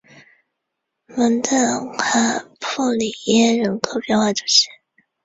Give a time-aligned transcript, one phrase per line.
[1.05, 1.53] 蒙特
[1.95, 4.67] 卡布里耶人口变化图示